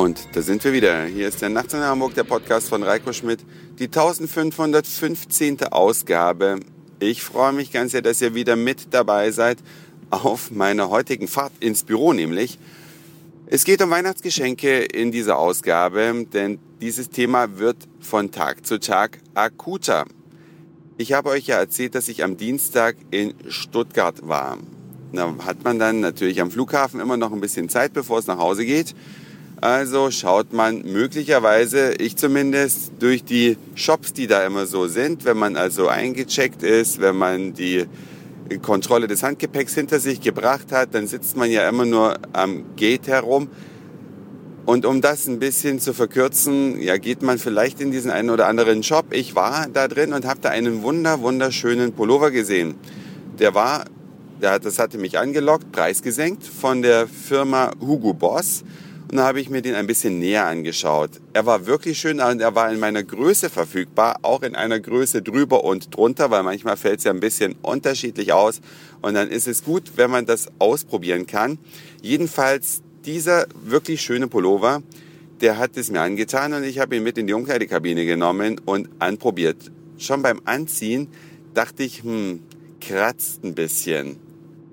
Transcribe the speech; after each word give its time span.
Und 0.00 0.28
da 0.32 0.40
sind 0.40 0.64
wir 0.64 0.72
wieder. 0.72 1.04
Hier 1.04 1.28
ist 1.28 1.42
der 1.42 1.50
Nachts 1.50 1.74
in 1.74 1.80
Hamburg, 1.80 2.14
der 2.14 2.24
Podcast 2.24 2.70
von 2.70 2.82
Reiko 2.82 3.12
Schmidt, 3.12 3.40
die 3.78 3.84
1515. 3.84 5.62
Ausgabe. 5.64 6.60
Ich 7.00 7.22
freue 7.22 7.52
mich 7.52 7.70
ganz 7.70 7.92
sehr, 7.92 8.00
dass 8.00 8.22
ihr 8.22 8.34
wieder 8.34 8.56
mit 8.56 8.94
dabei 8.94 9.30
seid 9.30 9.58
auf 10.08 10.50
meiner 10.52 10.88
heutigen 10.88 11.28
Fahrt 11.28 11.52
ins 11.60 11.82
Büro 11.82 12.14
nämlich. 12.14 12.58
Es 13.44 13.64
geht 13.64 13.82
um 13.82 13.90
Weihnachtsgeschenke 13.90 14.78
in 14.78 15.12
dieser 15.12 15.38
Ausgabe, 15.38 16.24
denn 16.32 16.60
dieses 16.80 17.10
Thema 17.10 17.58
wird 17.58 17.76
von 18.00 18.30
Tag 18.30 18.64
zu 18.64 18.80
Tag 18.80 19.18
akuter. 19.34 20.06
Ich 20.96 21.12
habe 21.12 21.28
euch 21.28 21.46
ja 21.46 21.58
erzählt, 21.58 21.94
dass 21.94 22.08
ich 22.08 22.24
am 22.24 22.38
Dienstag 22.38 22.96
in 23.10 23.34
Stuttgart 23.48 24.26
war. 24.26 24.56
Da 25.12 25.34
hat 25.44 25.62
man 25.62 25.78
dann 25.78 26.00
natürlich 26.00 26.40
am 26.40 26.50
Flughafen 26.50 27.00
immer 27.00 27.18
noch 27.18 27.32
ein 27.32 27.40
bisschen 27.42 27.68
Zeit, 27.68 27.92
bevor 27.92 28.18
es 28.18 28.26
nach 28.26 28.38
Hause 28.38 28.64
geht. 28.64 28.94
Also 29.60 30.10
schaut 30.10 30.54
man 30.54 30.82
möglicherweise, 30.86 31.92
ich 31.98 32.16
zumindest, 32.16 32.92
durch 32.98 33.24
die 33.24 33.58
Shops, 33.74 34.14
die 34.14 34.26
da 34.26 34.46
immer 34.46 34.64
so 34.64 34.88
sind, 34.88 35.26
wenn 35.26 35.36
man 35.36 35.56
also 35.56 35.88
eingecheckt 35.88 36.62
ist, 36.62 37.00
wenn 37.00 37.16
man 37.16 37.52
die 37.52 37.84
Kontrolle 38.62 39.06
des 39.06 39.22
Handgepäcks 39.22 39.74
hinter 39.74 40.00
sich 40.00 40.22
gebracht 40.22 40.72
hat, 40.72 40.94
dann 40.94 41.06
sitzt 41.06 41.36
man 41.36 41.50
ja 41.50 41.68
immer 41.68 41.84
nur 41.84 42.18
am 42.32 42.74
Gate 42.76 43.06
herum. 43.06 43.48
Und 44.64 44.86
um 44.86 45.02
das 45.02 45.26
ein 45.26 45.38
bisschen 45.38 45.78
zu 45.78 45.92
verkürzen, 45.92 46.80
ja, 46.80 46.96
geht 46.96 47.20
man 47.20 47.38
vielleicht 47.38 47.82
in 47.82 47.90
diesen 47.90 48.10
einen 48.10 48.30
oder 48.30 48.46
anderen 48.46 48.82
Shop. 48.82 49.06
Ich 49.10 49.34
war 49.34 49.66
da 49.70 49.88
drin 49.88 50.14
und 50.14 50.24
habe 50.24 50.40
da 50.40 50.48
einen 50.48 50.82
wunder, 50.82 51.20
wunderschönen 51.20 51.92
Pullover 51.92 52.30
gesehen. 52.30 52.76
Der 53.38 53.54
war, 53.54 53.84
der, 54.40 54.58
das 54.58 54.78
hatte 54.78 54.96
mich 54.96 55.18
angelockt, 55.18 55.70
preisgesenkt 55.70 56.44
von 56.44 56.80
der 56.80 57.08
Firma 57.08 57.72
Hugo 57.80 58.14
Boss. 58.14 58.64
Und 59.10 59.16
da 59.16 59.24
habe 59.24 59.40
ich 59.40 59.50
mir 59.50 59.60
den 59.60 59.74
ein 59.74 59.88
bisschen 59.88 60.20
näher 60.20 60.46
angeschaut. 60.46 61.10
Er 61.32 61.44
war 61.44 61.66
wirklich 61.66 61.98
schön 61.98 62.20
und 62.20 62.40
er 62.40 62.54
war 62.54 62.72
in 62.72 62.78
meiner 62.78 63.02
Größe 63.02 63.50
verfügbar, 63.50 64.20
auch 64.22 64.42
in 64.42 64.54
einer 64.54 64.78
Größe 64.78 65.20
drüber 65.20 65.64
und 65.64 65.96
drunter, 65.96 66.30
weil 66.30 66.44
manchmal 66.44 66.76
fällt 66.76 66.98
es 66.98 67.04
ja 67.04 67.10
ein 67.10 67.18
bisschen 67.18 67.56
unterschiedlich 67.60 68.32
aus. 68.32 68.60
Und 69.02 69.14
dann 69.14 69.28
ist 69.28 69.48
es 69.48 69.64
gut, 69.64 69.94
wenn 69.96 70.12
man 70.12 70.26
das 70.26 70.46
ausprobieren 70.60 71.26
kann. 71.26 71.58
Jedenfalls 72.02 72.82
dieser 73.04 73.46
wirklich 73.64 74.00
schöne 74.00 74.28
Pullover, 74.28 74.80
der 75.40 75.58
hat 75.58 75.76
es 75.76 75.90
mir 75.90 76.02
angetan 76.02 76.52
und 76.52 76.62
ich 76.62 76.78
habe 76.78 76.94
ihn 76.94 77.02
mit 77.02 77.18
in 77.18 77.26
die 77.26 77.32
Umkleidekabine 77.32 78.06
genommen 78.06 78.60
und 78.64 78.88
anprobiert. 79.00 79.72
Schon 79.98 80.22
beim 80.22 80.40
Anziehen 80.44 81.08
dachte 81.52 81.82
ich, 81.82 82.04
hm, 82.04 82.42
kratzt 82.80 83.42
ein 83.42 83.54
bisschen. 83.56 84.20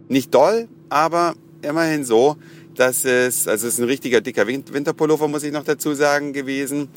Nicht 0.09 0.35
doll, 0.35 0.67
aber 0.89 1.33
immerhin 1.63 2.03
so, 2.03 2.37
dass 2.77 3.05
es, 3.05 3.47
also 3.47 3.67
es 3.67 3.73
ist 3.73 3.79
ein 3.79 3.85
richtiger 3.85 4.21
dicker 4.21 4.47
Winterpullover, 4.47 5.27
muss 5.27 5.43
ich 5.43 5.51
noch 5.51 5.63
dazu 5.63 5.93
sagen, 5.93 6.33
gewesen. 6.33 6.89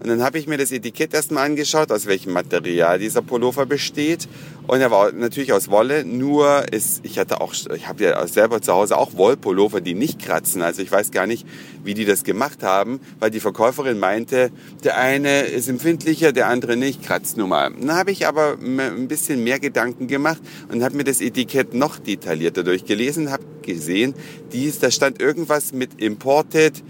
Und 0.00 0.08
dann 0.08 0.22
habe 0.22 0.38
ich 0.38 0.46
mir 0.46 0.58
das 0.58 0.72
Etikett 0.72 1.14
erstmal 1.14 1.46
angeschaut, 1.46 1.90
aus 1.90 2.06
welchem 2.06 2.32
Material 2.32 2.98
dieser 2.98 3.22
Pullover 3.22 3.64
besteht. 3.64 4.28
Und 4.66 4.80
er 4.80 4.90
war 4.90 5.10
natürlich 5.12 5.52
aus 5.52 5.70
Wolle, 5.70 6.04
nur 6.04 6.70
ist, 6.72 7.00
ich 7.02 7.18
hatte 7.18 7.40
auch, 7.40 7.54
ich 7.74 7.88
habe 7.88 8.04
ja 8.04 8.26
selber 8.26 8.60
zu 8.60 8.72
Hause 8.72 8.98
auch 8.98 9.16
Wollpullover, 9.16 9.80
die 9.80 9.94
nicht 9.94 10.20
kratzen. 10.20 10.60
Also 10.60 10.82
ich 10.82 10.92
weiß 10.92 11.12
gar 11.12 11.26
nicht, 11.26 11.46
wie 11.82 11.94
die 11.94 12.04
das 12.04 12.24
gemacht 12.24 12.62
haben, 12.62 13.00
weil 13.20 13.30
die 13.30 13.40
Verkäuferin 13.40 13.98
meinte, 13.98 14.50
der 14.84 14.98
eine 14.98 15.42
ist 15.42 15.68
empfindlicher, 15.68 16.32
der 16.32 16.48
andere 16.48 16.76
nicht, 16.76 17.02
kratzt 17.02 17.38
nun 17.38 17.48
mal. 17.48 17.70
Dann 17.70 17.94
habe 17.94 18.10
ich 18.10 18.26
aber 18.26 18.58
ein 18.60 19.08
bisschen 19.08 19.42
mehr 19.44 19.60
Gedanken 19.60 20.08
gemacht 20.08 20.42
und 20.70 20.82
habe 20.82 20.96
mir 20.96 21.04
das 21.04 21.20
Etikett 21.20 21.72
noch 21.72 21.98
detaillierter 21.98 22.64
durchgelesen, 22.64 23.30
habe 23.30 23.44
gesehen, 23.62 24.14
dies, 24.52 24.78
da 24.78 24.90
stand 24.90 25.22
irgendwas 25.22 25.72
mit 25.72 26.00
Imported 26.00 26.82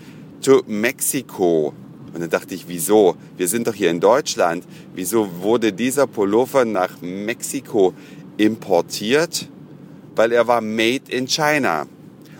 to 0.42 0.62
Mexico. 0.66 1.72
Und 2.16 2.22
dann 2.22 2.30
dachte 2.30 2.54
ich, 2.54 2.66
wieso? 2.66 3.14
Wir 3.36 3.46
sind 3.46 3.66
doch 3.66 3.74
hier 3.74 3.90
in 3.90 4.00
Deutschland. 4.00 4.64
Wieso 4.94 5.42
wurde 5.42 5.74
dieser 5.74 6.06
Pullover 6.06 6.64
nach 6.64 7.02
Mexiko 7.02 7.92
importiert? 8.38 9.50
Weil 10.14 10.32
er 10.32 10.46
war 10.46 10.62
made 10.62 11.02
in 11.10 11.26
China. 11.26 11.86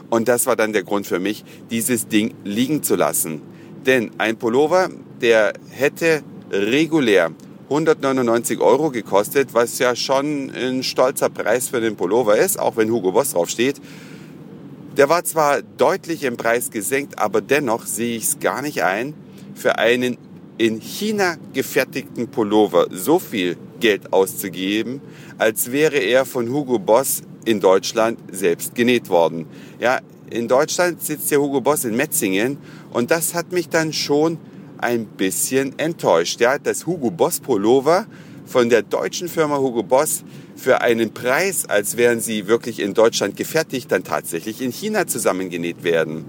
Und 0.09 0.29
das 0.29 0.47
war 0.47 0.57
dann 0.57 0.73
der 0.73 0.83
Grund 0.83 1.07
für 1.07 1.19
mich, 1.19 1.45
dieses 1.71 2.09
Ding 2.09 2.33
liegen 2.43 2.83
zu 2.83 2.97
lassen. 2.97 3.43
Denn 3.85 4.13
ein 4.17 4.39
Pullover, 4.39 4.89
der 5.21 5.53
hätte 5.69 6.23
regulär 6.51 7.33
199 7.65 8.59
Euro 8.61 8.91
gekostet, 8.91 9.53
was 9.53 9.79
ja 9.79 9.95
schon 9.95 10.51
ein 10.57 10.85
stolzer 10.85 11.29
Preis 11.29 11.69
für 11.69 11.83
den 11.83 11.97
Pullover 11.97 12.39
ist, 12.39 12.59
auch 12.59 12.79
wenn 12.79 12.91
Hugo 12.91 13.13
Boss 13.13 13.33
draufsteht. 13.33 13.79
Der 14.97 15.11
war 15.11 15.23
zwar 15.25 15.61
deutlich 15.61 16.23
im 16.25 16.39
Preis 16.39 16.71
gesenkt, 16.71 17.19
aber 17.19 17.43
dennoch 17.43 17.85
sehe 17.85 18.17
ich 18.17 18.25
es 18.25 18.39
gar 18.39 18.63
nicht 18.63 18.83
ein, 18.83 19.13
für 19.56 19.78
einen 19.78 20.19
in 20.59 20.81
China 20.81 21.37
gefertigten 21.53 22.28
Pullover 22.28 22.87
so 22.91 23.19
viel 23.19 23.56
Geld 23.81 24.12
auszugeben, 24.12 25.00
als 25.39 25.72
wäre 25.72 25.97
er 25.97 26.25
von 26.25 26.49
Hugo 26.50 26.78
Boss 26.78 27.22
in 27.44 27.61
Deutschland 27.61 28.19
selbst 28.31 28.75
genäht 28.75 29.09
worden. 29.09 29.47
Ja, 29.81 30.00
in 30.31 30.49
Deutschland 30.49 31.03
sitzt 31.03 31.31
der 31.31 31.41
Hugo 31.41 31.61
Boss 31.61 31.84
in 31.84 31.97
Metzingen 31.97 32.59
und 32.93 33.11
das 33.11 33.34
hat 33.34 33.53
mich 33.53 33.69
dann 33.69 33.93
schon 33.93 34.39
ein 34.78 35.06
bisschen 35.06 35.78
enttäuscht. 35.78 36.41
Ja, 36.41 36.59
das 36.59 36.87
Hugo 36.87 37.11
Boss 37.11 37.41
Pullover 37.41 38.06
von 38.45 38.69
der 38.69 38.83
deutschen 38.83 39.28
Firma 39.28 39.59
Hugo 39.59 39.83
Boss 39.83 40.25
für 40.56 40.81
einen 40.81 41.12
Preis, 41.12 41.66
als 41.66 41.97
wären 41.97 42.21
sie 42.21 42.47
wirklich 42.47 42.81
in 42.81 42.95
Deutschland 42.95 43.37
gefertigt, 43.37 43.93
dann 43.93 44.05
tatsächlich 44.05 44.62
in 44.62 44.72
China 44.72 45.06
zusammengenäht 45.06 45.84
werden. 45.84 46.25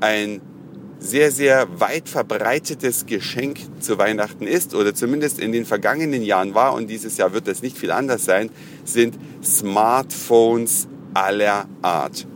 ein 0.00 0.40
sehr, 1.00 1.32
sehr 1.32 1.80
weit 1.80 2.08
verbreitetes 2.08 3.06
Geschenk 3.06 3.58
zu 3.80 3.98
Weihnachten 3.98 4.46
ist 4.46 4.74
oder 4.74 4.94
zumindest 4.94 5.40
in 5.40 5.50
den 5.50 5.64
vergangenen 5.64 6.22
Jahren 6.22 6.54
war 6.54 6.74
und 6.74 6.90
dieses 6.90 7.16
Jahr 7.16 7.32
wird 7.32 7.48
das 7.48 7.62
nicht 7.62 7.78
viel 7.78 7.90
anders 7.90 8.26
sein, 8.26 8.50
sind 8.84 9.18
Smartphones 9.42 10.86
aller 11.14 11.64
Art. 11.80 12.26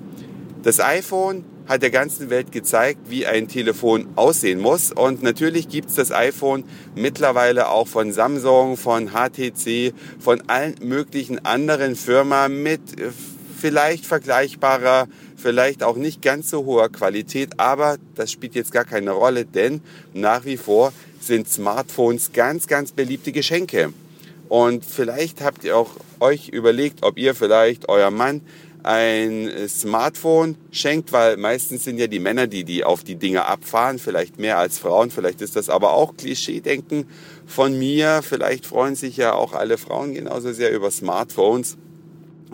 Das 0.62 0.80
iPhone 0.80 1.44
hat 1.66 1.82
der 1.82 1.90
ganzen 1.90 2.30
Welt 2.30 2.52
gezeigt, 2.52 3.08
wie 3.08 3.26
ein 3.26 3.48
Telefon 3.48 4.08
aussehen 4.16 4.60
muss. 4.60 4.92
Und 4.92 5.22
natürlich 5.22 5.68
gibt's 5.68 5.94
das 5.94 6.12
iPhone 6.12 6.64
mittlerweile 6.94 7.68
auch 7.68 7.88
von 7.88 8.12
Samsung, 8.12 8.76
von 8.76 9.10
HTC, 9.12 9.94
von 10.18 10.42
allen 10.48 10.74
möglichen 10.82 11.44
anderen 11.44 11.96
Firmen 11.96 12.62
mit 12.62 13.00
äh, 13.00 13.10
vielleicht 13.58 14.04
vergleichbarer, 14.04 15.08
vielleicht 15.36 15.82
auch 15.82 15.96
nicht 15.96 16.20
ganz 16.20 16.50
so 16.50 16.66
hoher 16.66 16.90
Qualität. 16.90 17.58
Aber 17.58 17.96
das 18.14 18.30
spielt 18.30 18.54
jetzt 18.54 18.72
gar 18.72 18.84
keine 18.84 19.12
Rolle, 19.12 19.46
denn 19.46 19.80
nach 20.12 20.44
wie 20.44 20.58
vor 20.58 20.92
sind 21.20 21.48
Smartphones 21.48 22.32
ganz, 22.32 22.66
ganz 22.66 22.92
beliebte 22.92 23.32
Geschenke. 23.32 23.92
Und 24.50 24.84
vielleicht 24.84 25.40
habt 25.40 25.64
ihr 25.64 25.76
auch 25.76 25.92
euch 26.20 26.48
überlegt, 26.48 27.02
ob 27.02 27.18
ihr 27.18 27.34
vielleicht 27.34 27.88
euer 27.88 28.10
Mann 28.10 28.42
ein 28.84 29.50
Smartphone 29.68 30.56
schenkt, 30.70 31.12
weil 31.12 31.38
meistens 31.38 31.84
sind 31.84 31.98
ja 31.98 32.06
die 32.06 32.20
Männer, 32.20 32.46
die 32.46 32.64
die 32.64 32.84
auf 32.84 33.02
die 33.02 33.16
Dinge 33.16 33.46
abfahren, 33.46 33.98
vielleicht 33.98 34.38
mehr 34.38 34.58
als 34.58 34.78
Frauen, 34.78 35.10
vielleicht 35.10 35.40
ist 35.40 35.56
das 35.56 35.70
aber 35.70 35.94
auch 35.94 36.16
Klischee-Denken 36.16 37.06
von 37.46 37.78
mir, 37.78 38.20
vielleicht 38.22 38.66
freuen 38.66 38.94
sich 38.94 39.16
ja 39.16 39.32
auch 39.32 39.54
alle 39.54 39.78
Frauen 39.78 40.14
genauso 40.14 40.52
sehr 40.52 40.72
über 40.72 40.90
Smartphones. 40.90 41.78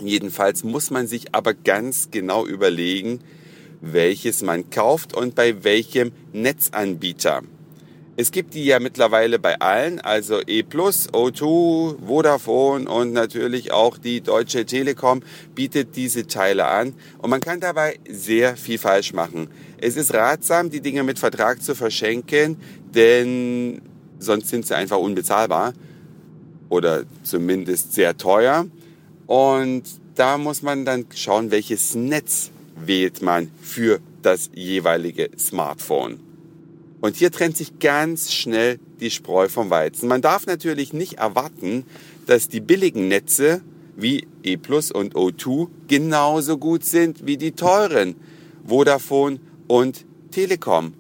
Jedenfalls 0.01 0.65
muss 0.65 0.91
man 0.91 1.09
sich 1.09 1.35
aber 1.35 1.53
ganz 1.53 2.11
genau 2.11 2.47
überlegen, 2.47 3.21
welches 3.81 4.43
man 4.43 4.71
kauft 4.71 5.15
und 5.15 5.35
bei 5.35 5.65
welchem 5.65 6.13
Netzanbieter. 6.33 7.43
Es 8.17 8.33
gibt 8.33 8.55
die 8.55 8.65
ja 8.65 8.81
mittlerweile 8.81 9.39
bei 9.39 9.61
allen, 9.61 10.01
also 10.01 10.41
E+, 10.47 10.63
O2, 10.63 11.97
Vodafone 12.05 12.89
und 12.91 13.13
natürlich 13.13 13.73
auch 13.73 13.97
die 13.97 14.21
Deutsche 14.21 14.67
Telekom 14.67 15.23
bietet 15.55 15.97
diese 15.97 16.27
Teile 16.27 16.67
an 16.67 16.95
und 17.19 17.31
man 17.31 17.41
kann 17.41 17.61
dabei 17.61 17.99
sehr 18.09 18.57
viel 18.57 18.79
falsch 18.79 19.13
machen. 19.13 19.49
Es 19.79 19.97
ist 19.97 20.13
ratsam, 20.13 20.71
die 20.71 20.81
Dinge 20.81 21.03
mit 21.05 21.19
Vertrag 21.19 21.63
zu 21.63 21.75
verschenken, 21.75 22.57
denn 22.95 23.81
sonst 24.19 24.49
sind 24.49 24.67
sie 24.67 24.77
einfach 24.77 24.99
unbezahlbar 24.99 25.73
oder 26.69 27.05
zumindest 27.23 27.95
sehr 27.95 28.17
teuer. 28.17 28.67
Und 29.27 29.85
da 30.17 30.37
muss 30.37 30.63
man 30.63 30.85
dann 30.85 31.07
schauen, 31.15 31.51
welches 31.51 31.95
Netz 31.95 32.51
wählt 32.77 33.23
man 33.23 33.51
für 33.63 34.01
das 34.23 34.51
jeweilige 34.55 35.31
Smartphone. 35.39 36.30
Und 37.01 37.17
hier 37.17 37.31
trennt 37.31 37.57
sich 37.57 37.79
ganz 37.79 38.33
schnell 38.33 38.79
die 39.01 39.11
Spreu 39.11 39.49
vom 39.49 39.71
Weizen. 39.71 40.09
Man 40.09 40.23
darf 40.23 40.47
natürlich 40.47 40.93
nicht 40.93 41.15
erwarten, 41.15 41.85
dass 42.27 42.49
die 42.49 42.61
billigen 42.61 43.09
Netze 43.09 43.63
wie 43.97 44.27
E 44.43 44.57
Plus 44.57 44.91
und 44.91 45.15
O2 45.15 45.69
genauso 45.89 46.59
gut 46.59 46.85
sind 46.85 47.27
wie 47.27 47.37
die 47.37 47.53
teuren 47.53 48.17
Vodafone 48.67 49.41
und 49.67 50.05
Telekom. 50.31 50.95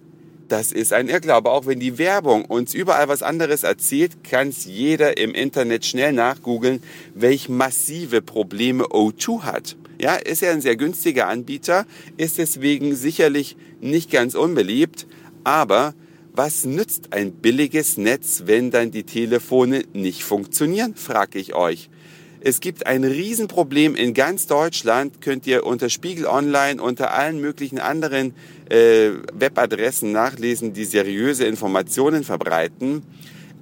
Das 0.48 0.72
ist 0.72 0.92
ein 0.92 1.08
Irrglaube. 1.08 1.50
Auch 1.50 1.66
wenn 1.66 1.78
die 1.78 1.96
Werbung 1.96 2.44
uns 2.44 2.74
überall 2.74 3.06
was 3.06 3.22
anderes 3.22 3.62
erzählt, 3.62 4.24
kann 4.24 4.48
es 4.48 4.64
jeder 4.64 5.16
im 5.16 5.32
Internet 5.32 5.86
schnell 5.86 6.12
nachgoogeln, 6.12 6.82
welch 7.14 7.48
massive 7.48 8.20
Probleme 8.20 8.84
O2 8.86 9.42
hat. 9.42 9.76
Ja, 10.00 10.16
ist 10.16 10.42
ja 10.42 10.50
ein 10.50 10.60
sehr 10.60 10.76
günstiger 10.76 11.28
Anbieter, 11.28 11.86
ist 12.16 12.38
deswegen 12.38 12.96
sicherlich 12.96 13.56
nicht 13.80 14.10
ganz 14.10 14.34
unbeliebt, 14.34 15.06
aber 15.44 15.94
was 16.32 16.64
nützt 16.64 17.12
ein 17.12 17.32
billiges 17.32 17.96
Netz, 17.96 18.44
wenn 18.46 18.70
dann 18.70 18.90
die 18.90 19.04
Telefone 19.04 19.84
nicht 19.92 20.22
funktionieren, 20.22 20.94
frage 20.94 21.38
ich 21.38 21.54
euch. 21.54 21.90
Es 22.42 22.60
gibt 22.60 22.86
ein 22.86 23.04
Riesenproblem 23.04 23.94
in 23.94 24.14
ganz 24.14 24.46
Deutschland, 24.46 25.20
könnt 25.20 25.46
ihr 25.46 25.66
unter 25.66 25.90
Spiegel 25.90 26.24
Online, 26.24 26.82
unter 26.82 27.12
allen 27.12 27.38
möglichen 27.40 27.78
anderen 27.78 28.34
äh, 28.70 29.10
Webadressen 29.34 30.12
nachlesen, 30.12 30.72
die 30.72 30.86
seriöse 30.86 31.44
Informationen 31.44 32.24
verbreiten. 32.24 33.02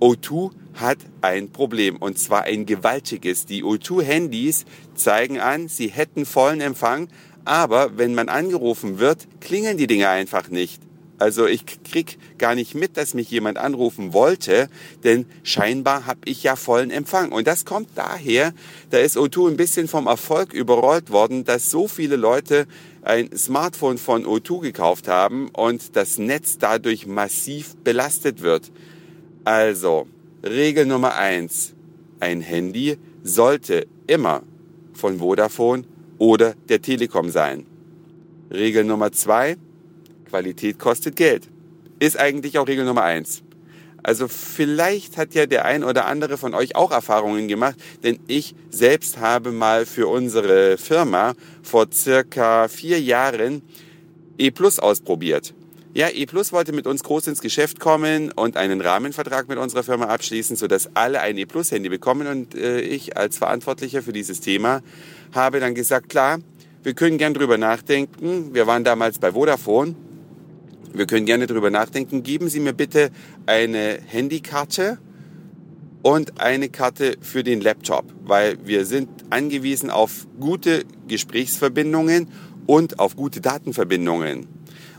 O2 0.01 0.53
hat 0.75 0.99
ein 1.23 1.51
Problem 1.51 1.97
und 1.97 2.21
zwar 2.21 2.45
ein 2.45 2.67
gewaltiges. 2.67 3.47
Die 3.47 3.65
O2-Handys 3.65 4.65
zeigen 4.95 5.41
an, 5.41 5.67
sie 5.67 5.89
hätten 5.89 6.25
vollen 6.25 6.61
Empfang, 6.61 7.09
aber 7.45 7.99
wenn 7.99 8.15
man 8.15 8.29
angerufen 8.29 9.01
wird, 9.01 9.27
klingeln 9.41 9.77
die 9.77 9.89
Dinge 9.89 10.09
einfach 10.09 10.51
nicht. 10.51 10.81
Also 11.19 11.47
ich 11.47 11.65
krieg 11.83 12.17
gar 12.39 12.55
nicht 12.55 12.77
mit, 12.77 12.97
dass 12.97 13.13
mich 13.13 13.29
jemand 13.31 13.59
anrufen 13.59 14.13
wollte, 14.13 14.69
denn 15.03 15.27
scheinbar 15.43 16.07
habe 16.07 16.21
ich 16.25 16.45
ja 16.45 16.55
vollen 16.55 16.91
Empfang. 16.91 17.33
Und 17.33 17.49
das 17.49 17.65
kommt 17.65 17.91
daher, 17.97 18.55
da 18.91 18.99
ist 18.99 19.17
O2 19.17 19.51
ein 19.51 19.57
bisschen 19.57 19.89
vom 19.89 20.07
Erfolg 20.07 20.53
überrollt 20.53 21.11
worden, 21.11 21.45
dass 21.45 21.71
so 21.71 21.89
viele 21.89 22.15
Leute 22.17 22.67
ein 23.03 23.37
Smartphone 23.37 23.99
von 23.99 24.25
O2 24.25 24.61
gekauft 24.61 25.09
haben 25.09 25.49
und 25.49 25.97
das 25.97 26.19
Netz 26.19 26.59
dadurch 26.59 27.07
massiv 27.07 27.77
belastet 27.83 28.43
wird. 28.43 28.71
Also, 29.45 30.07
Regel 30.45 30.87
Nummer 30.87 31.17
eins: 31.17 31.75
Ein 32.21 32.41
Handy 32.43 32.97
sollte 33.25 33.89
immer 34.07 34.43
von 34.93 35.19
Vodafone 35.19 35.85
oder 36.19 36.55
der 36.69 36.81
Telekom 36.81 37.31
sein. 37.31 37.67
Regel 38.53 38.85
Nummer 38.85 39.11
zwei: 39.11 39.57
Qualität 40.29 40.79
kostet 40.79 41.17
Geld. 41.17 41.49
Ist 41.99 42.19
eigentlich 42.19 42.59
auch 42.59 42.69
Regel 42.69 42.85
Nummer 42.85 43.03
eins. 43.03 43.43
Also 44.03 44.29
vielleicht 44.29 45.17
hat 45.17 45.35
ja 45.35 45.47
der 45.47 45.65
ein 45.65 45.83
oder 45.83 46.07
andere 46.07 46.39
von 46.39 46.55
euch 46.55 46.77
auch 46.77 46.93
Erfahrungen 46.93 47.49
gemacht, 47.49 47.77
denn 48.05 48.19
ich 48.29 48.55
selbst 48.71 49.19
habe 49.19 49.51
mal 49.51 49.87
für 49.87 50.07
unsere 50.07 50.79
Firma 50.79 51.35
vor 51.63 51.89
circa 51.93 52.69
vier 52.69 53.01
Jahren 53.01 53.63
E 54.39 54.51
Plus 54.51 54.79
ausprobiert. 54.79 55.53
Ja, 55.95 56.09
E 56.09 56.27
Plus 56.27 56.53
wollte 56.53 56.73
mit 56.73 56.87
uns 56.87 57.03
groß 57.03 57.27
ins 57.27 57.41
Geschäft 57.41 57.81
kommen 57.81 58.31
und 58.31 58.57
einen 58.57 58.81
Rahmenvertrag 58.81 59.49
mit 59.49 59.59
unserer 59.59 59.83
Firma 59.83 60.07
abschließen, 60.07 60.55
sodass 60.55 60.91
alle 60.95 61.21
ein 61.21 61.37
E 61.37 61.45
Plus 61.45 61.73
Handy 61.73 61.89
bekommen. 61.89 62.29
Und 62.29 62.55
äh, 62.55 62.81
ich 62.81 63.17
als 63.17 63.39
Verantwortlicher 63.39 64.03
für 64.03 64.13
dieses 64.13 64.41
Thema 64.41 64.81
habe 65.35 65.59
dann 65.59 65.75
gesagt, 65.75 66.09
klar, 66.09 66.39
wir 66.85 66.95
können 66.95 67.19
gern 67.19 67.35
drüber 67.35 67.59
nachdenken. 67.59 68.55
Wir 68.55 68.69
waren 68.69 68.85
damals 68.85 69.19
bei 69.19 69.33
Vodafone 69.33 69.97
wir 70.93 71.07
können 71.07 71.27
gerne 71.27 71.47
drüber 71.47 71.71
nachdenken. 71.71 72.23
Geben 72.23 72.49
Sie 72.49 72.61
mir 72.61 72.73
bitte 72.73 73.11
eine 73.47 73.99
Handykarte 74.07 74.99
und 76.03 76.41
eine 76.41 76.69
Karte 76.69 77.17
für 77.21 77.43
den 77.43 77.61
Laptop, 77.61 78.07
weil 78.25 78.59
wir 78.67 78.87
sind 78.87 79.09
angewiesen 79.31 79.91
auf 79.91 80.27
gute 80.39 80.85
Gesprächsverbindungen 81.07 82.29
und 82.67 82.99
auf 82.99 83.17
gute 83.17 83.41
Datenverbindungen. 83.41 84.47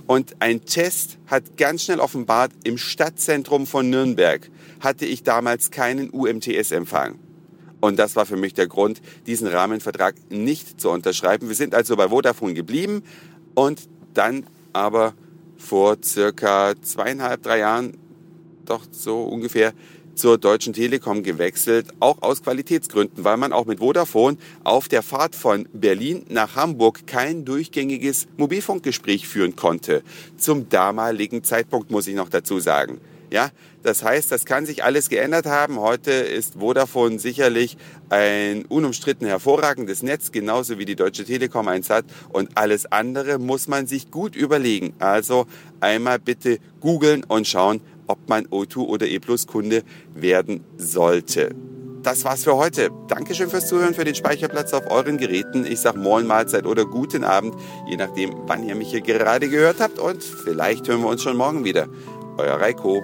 Und 0.08 0.36
ein 0.40 0.66
Test 0.66 1.20
hat 1.28 1.56
ganz 1.56 1.84
schnell 1.84 2.00
offenbart, 2.00 2.52
im 2.64 2.78
Stadtzentrum 2.78 3.68
von 3.68 3.90
Nürnberg 3.90 4.50
hatte 4.80 5.06
ich 5.06 5.24
damals 5.24 5.70
keinen 5.70 6.10
UMTS-Empfang. 6.10 7.20
Und 7.80 8.00
das 8.00 8.16
war 8.16 8.26
für 8.26 8.36
mich 8.36 8.54
der 8.54 8.68
Grund, 8.68 9.02
diesen 9.28 9.48
Rahmenvertrag 9.48 10.16
nicht 10.30 10.82
zu 10.82 10.90
unterschreiben. 10.90 11.48
Wir 11.48 11.56
sind 11.56 11.76
also 11.76 11.96
bei 11.96 12.10
Vodafone 12.10 12.54
geblieben 12.54 13.04
und 13.54 13.88
dann 14.14 14.46
aber 14.74 15.14
vor 15.60 15.98
circa 16.04 16.74
zweieinhalb, 16.82 17.44
drei 17.44 17.60
Jahren, 17.60 17.98
doch 18.66 18.82
so 18.92 19.22
ungefähr, 19.24 19.74
zur 20.16 20.38
Deutschen 20.38 20.74
Telekom 20.74 21.24
gewechselt, 21.24 21.88
auch 22.02 22.22
aus 22.22 22.44
Qualitätsgründen, 22.44 23.24
weil 23.24 23.38
man 23.38 23.54
auch 23.54 23.66
mit 23.66 23.80
Vodafone 23.80 24.38
auf 24.66 24.90
der 24.90 25.02
Fahrt 25.02 25.34
von 25.34 25.68
Berlin 25.72 26.26
nach 26.28 26.56
Hamburg 26.58 27.08
kein 27.08 27.46
durchgängiges 27.46 28.28
Mobilfunkgespräch 28.36 29.28
führen 29.28 29.56
konnte. 29.56 30.04
Zum 30.38 30.68
damaligen 30.68 31.44
Zeitpunkt 31.44 31.90
muss 31.90 32.08
ich 32.08 32.16
noch 32.16 32.28
dazu 32.28 32.60
sagen. 32.60 33.00
Ja, 33.32 33.50
das 33.84 34.04
heißt, 34.04 34.32
das 34.32 34.46
kann 34.46 34.66
sich 34.66 34.84
alles 34.84 35.10
geändert 35.10 35.46
haben. 35.46 35.80
Heute 35.80 36.12
ist 36.12 36.56
Vodafone 36.56 37.20
sicherlich 37.20 37.78
ein 38.10 38.66
unumstritten 38.66 39.28
hervorragendes 39.28 40.02
Netz, 40.02 40.32
genauso 40.32 40.80
wie 40.80 40.86
die 40.86 40.96
Deutsche 40.96 41.26
Telekom 41.26 41.68
eins 41.68 41.90
hat. 41.90 42.06
Und 42.30 42.58
alles 42.58 42.92
andere 42.92 43.38
muss 43.38 43.68
man 43.68 43.88
sich 43.88 44.10
gut 44.10 44.36
überlegen. 44.36 44.94
Also 45.00 45.46
einmal 45.80 46.20
bitte 46.20 46.58
googeln 46.82 47.24
und 47.24 47.48
schauen, 47.48 47.82
ob 48.08 48.28
man 48.28 48.48
O2 48.48 48.80
oder 48.80 49.06
E 49.06 49.20
Plus 49.20 49.46
Kunde 49.46 49.84
werden 50.16 50.64
sollte. 50.78 51.56
Das 52.02 52.24
war's 52.24 52.46
für 52.46 52.56
heute. 52.56 52.90
Dankeschön 53.10 53.50
fürs 53.50 53.68
Zuhören, 53.68 53.94
für 53.94 54.06
den 54.06 54.16
Speicherplatz 54.16 54.74
auf 54.74 54.90
euren 54.90 55.18
Geräten. 55.18 55.66
Ich 55.66 55.82
sag 55.82 55.96
Moin 55.96 56.26
Mahlzeit 56.26 56.66
oder 56.66 56.86
guten 56.86 57.24
Abend, 57.24 57.56
je 57.90 57.98
nachdem, 57.98 58.34
wann 58.48 58.64
ihr 58.64 58.76
mich 58.76 58.90
hier 58.90 59.02
gerade 59.02 59.50
gehört 59.50 59.80
habt. 59.80 60.00
Und 60.00 60.24
vielleicht 60.24 60.88
hören 60.88 61.02
wir 61.02 61.10
uns 61.10 61.22
schon 61.22 61.38
morgen 61.38 61.66
wieder. 61.66 61.88
Euer 62.38 62.56
Reiko. 62.56 63.04